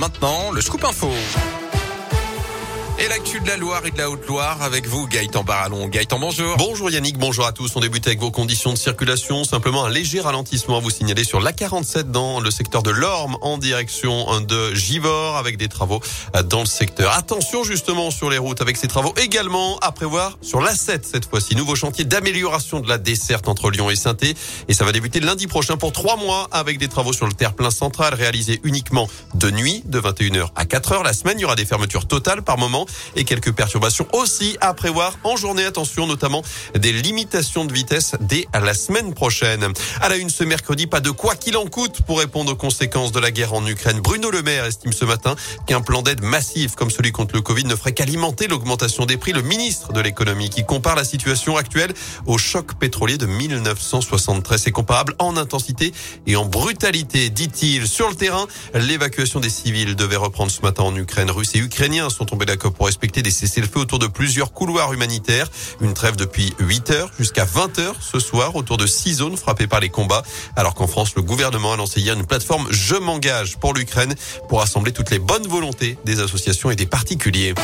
Maintenant, 0.00 0.52
le 0.52 0.60
scoop 0.60 0.84
info. 0.84 1.08
Et 3.00 3.06
l'actu 3.06 3.38
de 3.38 3.46
la 3.46 3.56
Loire 3.56 3.86
et 3.86 3.92
de 3.92 3.98
la 3.98 4.10
Haute-Loire 4.10 4.60
avec 4.60 4.88
vous, 4.88 5.06
Gaëtan 5.06 5.44
Barallon. 5.44 5.86
Gaëtan, 5.86 6.18
bonjour. 6.18 6.56
Bonjour 6.56 6.90
Yannick, 6.90 7.16
bonjour 7.16 7.46
à 7.46 7.52
tous. 7.52 7.76
On 7.76 7.80
débute 7.80 8.04
avec 8.08 8.18
vos 8.18 8.32
conditions 8.32 8.72
de 8.72 8.76
circulation. 8.76 9.44
Simplement 9.44 9.84
un 9.84 9.88
léger 9.88 10.20
ralentissement 10.20 10.78
à 10.78 10.80
vous 10.80 10.90
signaler 10.90 11.22
sur 11.22 11.40
l'A47 11.40 12.10
dans 12.10 12.40
le 12.40 12.50
secteur 12.50 12.82
de 12.82 12.90
l'Orme 12.90 13.38
en 13.40 13.56
direction 13.56 14.40
de 14.40 14.74
Givor 14.74 15.36
avec 15.36 15.58
des 15.58 15.68
travaux 15.68 16.00
dans 16.46 16.58
le 16.58 16.66
secteur. 16.66 17.12
Attention 17.12 17.62
justement 17.62 18.10
sur 18.10 18.30
les 18.30 18.38
routes 18.38 18.60
avec 18.60 18.76
ces 18.76 18.88
travaux 18.88 19.14
également 19.16 19.78
à 19.78 19.92
prévoir 19.92 20.36
sur 20.42 20.60
l'A7 20.60 21.02
cette 21.04 21.30
fois-ci. 21.30 21.54
Nouveau 21.54 21.76
chantier 21.76 22.04
d'amélioration 22.04 22.80
de 22.80 22.88
la 22.88 22.98
desserte 22.98 23.46
entre 23.46 23.70
Lyon 23.70 23.90
et 23.90 23.96
saint 23.96 24.16
et 24.66 24.74
ça 24.74 24.84
va 24.84 24.90
débuter 24.90 25.20
lundi 25.20 25.46
prochain 25.46 25.76
pour 25.76 25.92
trois 25.92 26.16
mois 26.16 26.48
avec 26.50 26.78
des 26.78 26.88
travaux 26.88 27.12
sur 27.12 27.26
le 27.26 27.32
terre-plein 27.32 27.70
central 27.70 28.14
réalisés 28.14 28.58
uniquement 28.64 29.08
de 29.34 29.52
nuit 29.52 29.84
de 29.84 30.00
21h 30.00 30.48
à 30.56 30.64
4h. 30.64 31.04
La 31.04 31.12
semaine, 31.12 31.38
il 31.38 31.42
y 31.42 31.44
aura 31.44 31.54
des 31.54 31.64
fermetures 31.66 32.08
totales 32.08 32.42
par 32.42 32.58
moment 32.58 32.87
et 33.16 33.24
quelques 33.24 33.52
perturbations 33.52 34.06
aussi 34.12 34.56
à 34.60 34.74
prévoir 34.74 35.18
en 35.24 35.36
journée. 35.36 35.64
Attention, 35.64 36.06
notamment 36.06 36.42
des 36.74 36.92
limitations 36.92 37.64
de 37.64 37.72
vitesse 37.72 38.14
dès 38.20 38.46
la 38.54 38.74
semaine 38.74 39.14
prochaine. 39.14 39.66
À 40.00 40.08
la 40.08 40.16
une 40.16 40.30
ce 40.30 40.44
mercredi, 40.44 40.86
pas 40.86 41.00
de 41.00 41.10
quoi 41.10 41.36
qu'il 41.36 41.56
en 41.56 41.66
coûte 41.66 42.02
pour 42.06 42.18
répondre 42.18 42.52
aux 42.52 42.56
conséquences 42.56 43.12
de 43.12 43.20
la 43.20 43.30
guerre 43.30 43.54
en 43.54 43.66
Ukraine. 43.66 44.00
Bruno 44.00 44.30
Le 44.30 44.42
Maire 44.42 44.64
estime 44.64 44.92
ce 44.92 45.04
matin 45.04 45.36
qu'un 45.66 45.80
plan 45.80 46.02
d'aide 46.02 46.22
massif 46.22 46.74
comme 46.74 46.90
celui 46.90 47.12
contre 47.12 47.34
le 47.34 47.40
Covid 47.40 47.64
ne 47.64 47.76
ferait 47.76 47.92
qu'alimenter 47.92 48.46
l'augmentation 48.46 49.06
des 49.06 49.16
prix. 49.16 49.32
Le 49.32 49.42
ministre 49.42 49.92
de 49.92 50.00
l'économie 50.00 50.50
qui 50.50 50.64
compare 50.64 50.96
la 50.96 51.04
situation 51.04 51.56
actuelle 51.56 51.92
au 52.26 52.38
choc 52.38 52.74
pétrolier 52.78 53.18
de 53.18 53.26
1973. 53.26 54.62
C'est 54.62 54.70
comparable 54.70 55.14
en 55.18 55.36
intensité 55.36 55.92
et 56.26 56.36
en 56.36 56.44
brutalité, 56.44 57.30
dit-il. 57.30 57.86
Sur 57.88 58.08
le 58.08 58.14
terrain, 58.14 58.46
l'évacuation 58.74 59.40
des 59.40 59.50
civils 59.50 59.96
devait 59.96 60.16
reprendre 60.16 60.50
ce 60.50 60.62
matin 60.62 60.82
en 60.82 60.94
Ukraine. 60.96 61.30
Russes 61.30 61.54
et 61.54 61.58
Ukrainiens 61.58 62.10
sont 62.10 62.24
tombés 62.24 62.46
d'accord 62.46 62.72
pour 62.78 62.86
respecter 62.86 63.20
des 63.20 63.30
cessez-le-feu 63.30 63.80
autour 63.80 63.98
de 63.98 64.06
plusieurs 64.06 64.52
couloirs 64.52 64.92
humanitaires. 64.94 65.50
Une 65.82 65.92
trêve 65.92 66.16
depuis 66.16 66.54
8 66.60 66.90
heures 66.92 67.10
jusqu'à 67.18 67.44
20 67.44 67.78
heures 67.80 67.96
ce 68.00 68.18
soir 68.20 68.56
autour 68.56 68.78
de 68.78 68.86
six 68.86 69.14
zones 69.14 69.36
frappées 69.36 69.66
par 69.66 69.80
les 69.80 69.90
combats. 69.90 70.22
Alors 70.56 70.74
qu'en 70.74 70.86
France, 70.86 71.14
le 71.16 71.22
gouvernement 71.22 71.74
a 71.74 71.76
lancé 71.76 72.00
hier 72.00 72.14
une 72.14 72.24
plateforme 72.24 72.66
Je 72.70 72.94
m'engage 72.94 73.58
pour 73.58 73.74
l'Ukraine 73.74 74.14
pour 74.48 74.60
rassembler 74.60 74.92
toutes 74.92 75.10
les 75.10 75.18
bonnes 75.18 75.46
volontés 75.46 75.98
des 76.04 76.20
associations 76.20 76.70
et 76.70 76.76
des 76.76 76.86
particuliers. 76.86 77.54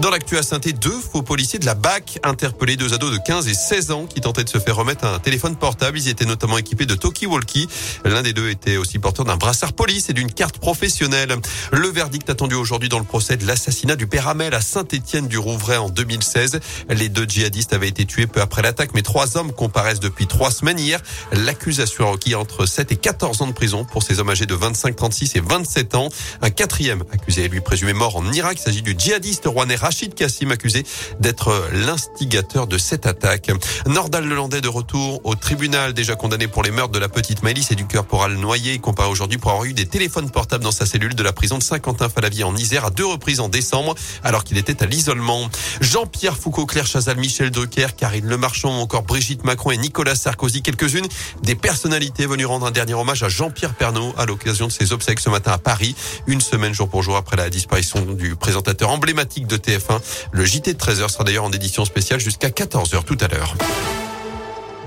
Dans 0.00 0.10
l'actu 0.10 0.38
à 0.38 0.44
saint 0.44 0.58
deux 0.58 1.00
faux 1.00 1.22
policiers 1.22 1.58
de 1.58 1.66
la 1.66 1.74
BAC 1.74 2.20
interpellés, 2.22 2.76
deux 2.76 2.94
ados 2.94 3.10
de 3.10 3.18
15 3.18 3.48
et 3.48 3.54
16 3.54 3.90
ans 3.90 4.06
qui 4.06 4.20
tentaient 4.20 4.44
de 4.44 4.48
se 4.48 4.58
faire 4.58 4.76
remettre 4.76 5.04
un 5.04 5.18
téléphone 5.18 5.56
portable. 5.56 5.98
Ils 5.98 6.08
étaient 6.08 6.24
notamment 6.24 6.56
équipés 6.56 6.86
de 6.86 6.94
talkie-walkie. 6.94 7.68
L'un 8.04 8.22
des 8.22 8.32
deux 8.32 8.48
était 8.48 8.76
aussi 8.76 9.00
porteur 9.00 9.24
d'un 9.24 9.36
brassard 9.36 9.72
police 9.72 10.08
et 10.08 10.12
d'une 10.12 10.32
carte 10.32 10.58
professionnelle. 10.58 11.34
Le 11.72 11.88
verdict 11.88 12.30
attendu 12.30 12.54
aujourd'hui 12.54 12.88
dans 12.88 13.00
le 13.00 13.04
procès 13.04 13.36
de 13.36 13.44
l'assassinat 13.44 13.96
du 13.96 14.06
père 14.06 14.28
Hamel 14.28 14.54
à 14.54 14.60
Saint-Étienne 14.60 15.26
du 15.26 15.36
Rouvray 15.36 15.78
en 15.78 15.88
2016. 15.88 16.60
Les 16.90 17.08
deux 17.08 17.24
djihadistes 17.24 17.72
avaient 17.72 17.88
été 17.88 18.04
tués 18.04 18.28
peu 18.28 18.40
après 18.40 18.62
l'attaque, 18.62 18.90
mais 18.94 19.02
trois 19.02 19.36
hommes 19.36 19.52
comparaissent 19.52 20.00
depuis 20.00 20.28
trois 20.28 20.52
semaines. 20.52 20.78
Hier, 20.78 21.00
l'accusation 21.32 22.12
requis 22.12 22.36
entre 22.36 22.66
7 22.66 22.92
et 22.92 22.96
14 22.96 23.42
ans 23.42 23.48
de 23.48 23.52
prison 23.52 23.84
pour 23.84 24.04
ces 24.04 24.20
hommes 24.20 24.30
âgés 24.30 24.46
de 24.46 24.54
25, 24.54 24.94
36 24.94 25.34
et 25.34 25.40
27 25.40 25.96
ans. 25.96 26.08
Un 26.40 26.50
quatrième 26.50 27.02
accusé 27.12 27.46
est 27.46 27.48
lui 27.48 27.60
présumé 27.60 27.94
mort 27.94 28.14
en 28.14 28.32
Irak. 28.32 28.58
Il 28.60 28.62
s'agit 28.62 28.82
du 28.82 28.94
djihadiste 28.96 29.46
rouennais 29.46 29.74
Rachid 29.88 30.14
Kassim 30.14 30.50
accusé 30.50 30.84
d'être 31.18 31.70
l'instigateur 31.72 32.66
de 32.66 32.76
cette 32.76 33.06
attaque. 33.06 33.50
Nordal 33.86 34.28
Lelandais 34.28 34.60
de 34.60 34.68
retour 34.68 35.22
au 35.24 35.34
tribunal, 35.34 35.94
déjà 35.94 36.14
condamné 36.14 36.46
pour 36.46 36.62
les 36.62 36.70
meurtres 36.70 36.92
de 36.92 36.98
la 36.98 37.08
petite 37.08 37.42
Maëlys 37.42 37.70
et 37.70 37.74
du 37.74 37.86
corporal 37.86 38.34
noyé. 38.34 38.74
Il 38.74 38.82
comparé 38.82 39.08
aujourd'hui 39.08 39.38
pour 39.38 39.50
avoir 39.50 39.64
eu 39.64 39.72
des 39.72 39.86
téléphones 39.86 40.30
portables 40.30 40.62
dans 40.62 40.72
sa 40.72 40.84
cellule 40.84 41.14
de 41.14 41.22
la 41.22 41.32
prison 41.32 41.56
de 41.56 41.62
Saint-Quentin-Falavier 41.62 42.44
en 42.44 42.54
Isère 42.54 42.84
à 42.84 42.90
deux 42.90 43.06
reprises 43.06 43.40
en 43.40 43.48
décembre, 43.48 43.94
alors 44.24 44.44
qu'il 44.44 44.58
était 44.58 44.82
à 44.82 44.86
l'isolement. 44.86 45.48
Jean-Pierre 45.80 46.36
Foucault, 46.36 46.66
Claire 46.66 46.86
Chazal, 46.86 47.16
Michel 47.16 47.50
Drucker, 47.50 47.86
Karine 47.96 48.26
Le 48.26 48.36
Marchand, 48.36 48.82
encore 48.82 49.04
Brigitte 49.04 49.42
Macron 49.42 49.70
et 49.70 49.78
Nicolas 49.78 50.16
Sarkozy, 50.16 50.60
quelques-unes 50.60 51.08
des 51.42 51.54
personnalités 51.54 52.26
venues 52.26 52.44
rendre 52.44 52.66
un 52.66 52.72
dernier 52.72 52.92
hommage 52.92 53.22
à 53.22 53.30
Jean-Pierre 53.30 53.74
Pernaud 53.74 54.12
à 54.18 54.26
l'occasion 54.26 54.66
de 54.66 54.72
ses 54.72 54.92
obsèques 54.92 55.20
ce 55.20 55.30
matin 55.30 55.52
à 55.52 55.58
Paris, 55.58 55.94
une 56.26 56.42
semaine 56.42 56.74
jour 56.74 56.90
pour 56.90 57.02
jour 57.02 57.16
après 57.16 57.36
la 57.36 57.48
disparition 57.48 58.02
du 58.02 58.36
présentateur 58.36 58.90
emblématique 58.90 59.46
de 59.46 59.56
TF1. 59.78 60.00
Le 60.32 60.44
JT 60.44 60.74
de 60.74 60.78
13h 60.78 61.08
sera 61.08 61.24
d'ailleurs 61.24 61.44
en 61.44 61.52
édition 61.52 61.84
spéciale 61.84 62.20
jusqu'à 62.20 62.48
14h 62.48 63.04
tout 63.04 63.18
à 63.20 63.28
l'heure. 63.28 63.54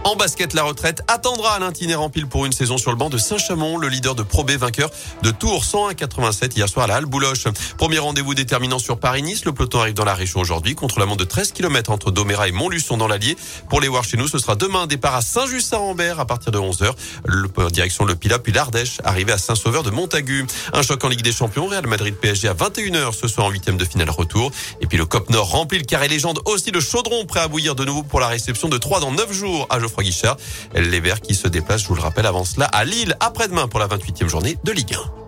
En 0.04 0.16
basket, 0.16 0.54
la 0.54 0.64
retraite 0.64 1.04
attendra 1.08 1.54
Alain 1.54 1.72
en 1.98 2.10
pile 2.10 2.26
pour 2.26 2.48
une 2.48 2.52
saison 2.52 2.80
sur 2.80 2.90
le 2.90 2.98
banc 2.98 3.12
de 3.12 3.20
Saint-Chamond, 3.20 3.78
le 3.78 3.88
leader 3.88 4.16
de 4.16 4.24
Pro 4.24 4.44
B 4.44 4.52
vainqueur 4.52 4.90
de 5.22 5.30
Tours 5.30 5.64
101-87 5.64 6.58
hier 6.58 6.68
soir 6.68 6.86
à 6.86 6.88
la 6.88 6.96
Halle 6.96 7.06
Bouloche. 7.06 7.44
Premier 7.78 8.00
rendez-vous 8.00 8.34
déterminant 8.34 8.80
sur 8.80 9.00
Paris-Nice. 9.00 9.46
Le 9.46 9.54
peloton 9.54 9.80
arrive 9.80 9.94
dans 9.94 10.04
la 10.04 10.16
région 10.16 10.40
aujourd'hui 10.40 10.74
contre 10.74 11.00
la 11.00 11.06
montre 11.06 11.20
de 11.20 11.26
13 11.26 11.52
km 11.52 11.92
entre 11.92 12.10
Doméra 12.10 12.48
et 12.48 12.52
Montluçon 12.52 12.98
dans 12.98 13.08
l'Allier. 13.08 13.38
Pour 13.70 13.80
les 13.80 13.88
voir 13.88 14.04
chez 14.04 14.18
nous, 14.18 14.28
ce 14.28 14.40
sera 14.40 14.56
demain 14.56 14.88
départ 14.88 15.14
à 15.14 15.22
Saint-Just-Saint-Rambert 15.22 16.20
à 16.20 16.26
partir 16.26 16.52
de 16.52 16.58
11h. 16.58 16.94
Le, 17.26 17.48
euh, 17.60 17.70
direction 17.70 18.04
le 18.04 18.16
Pila 18.16 18.40
puis 18.40 18.54
l'Ardèche, 18.54 18.98
arrivé 19.04 19.32
à 19.34 19.38
Saint-Sauveur 19.38 19.84
de 19.84 19.92
Montagu. 19.92 20.48
Un 20.74 20.82
choc 20.82 21.04
en 21.04 21.10
Ligue 21.10 21.22
des 21.22 21.32
Champions, 21.32 21.68
Real 21.68 21.86
Madrid 21.86 22.16
PSG 22.16 22.48
à 22.48 22.56
21h 22.56 23.14
ce 23.14 23.28
soir 23.28 23.46
en 23.48 23.50
huitième 23.52 23.78
de 23.78 23.86
finale 23.86 24.10
retour. 24.10 24.52
Et 24.82 24.88
puis 24.88 24.98
le 24.98 25.06
Cop 25.06 25.30
Nord 25.30 25.52
remplit 25.52 25.78
le 25.78 25.86
carré 25.86 26.08
légende 26.08 26.40
aussi 26.46 26.72
le 26.72 26.82
chaudron 26.82 27.26
prêt 27.26 27.42
à 27.42 27.48
bouillir 27.48 27.76
de 27.76 27.86
nouveau 27.86 28.02
pour 28.02 28.20
la 28.20 28.28
réception 28.28 28.68
de 28.68 28.80
3 28.80 29.00
dans 29.00 29.12
9 29.12 29.32
jours 29.32 29.68
Geoffroy 29.92 30.04
Guichard. 30.06 30.38
Les 30.74 31.00
Verts 31.00 31.22
qui 31.22 31.36
se 31.36 31.48
déplacent, 31.48 31.84
je 31.84 31.88
vous 31.88 31.96
le 31.96 32.02
rappelle, 32.02 32.26
avant 32.26 32.46
cela 32.46 32.66
à 32.66 32.86
Lille 32.86 33.16
après-demain 33.20 33.68
pour 33.68 33.80
la 33.80 33.88
28e 33.88 34.28
journée 34.28 34.58
de 34.64 34.72
Ligue 34.72 34.96
1. 34.96 35.22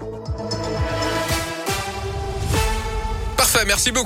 Parfait, 3.36 3.66
merci 3.68 3.92
beaucoup. 3.92 4.02